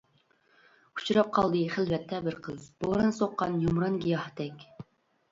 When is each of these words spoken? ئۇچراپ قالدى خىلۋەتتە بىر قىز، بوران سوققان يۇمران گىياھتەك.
ئۇچراپ 0.99 1.27
قالدى 1.33 1.59
خىلۋەتتە 1.73 2.21
بىر 2.27 2.37
قىز، 2.47 2.63
بوران 2.85 3.13
سوققان 3.19 3.59
يۇمران 3.65 3.99
گىياھتەك. 4.07 4.65